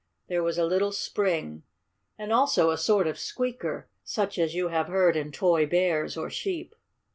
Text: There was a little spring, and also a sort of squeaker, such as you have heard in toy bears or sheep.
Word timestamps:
There 0.29 0.41
was 0.41 0.57
a 0.57 0.65
little 0.65 0.91
spring, 0.91 1.61
and 2.17 2.33
also 2.33 2.71
a 2.71 2.77
sort 2.79 3.05
of 3.05 3.19
squeaker, 3.19 3.87
such 4.03 4.39
as 4.39 4.55
you 4.55 4.69
have 4.69 4.87
heard 4.87 5.15
in 5.15 5.31
toy 5.31 5.67
bears 5.67 6.17
or 6.17 6.27
sheep. 6.27 6.73